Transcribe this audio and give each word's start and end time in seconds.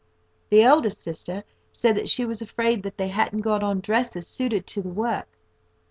The 0.49 0.63
elder 0.63 0.89
sister 0.89 1.43
said 1.71 1.95
that 1.95 2.09
she 2.09 2.25
was 2.25 2.41
afraid 2.41 2.81
that 2.81 2.97
they 2.97 3.09
hadn't 3.09 3.41
got 3.41 3.61
on 3.61 3.81
dresses 3.81 4.25
suited 4.25 4.65
to 4.65 4.81
the 4.81 4.89
work. 4.89 5.29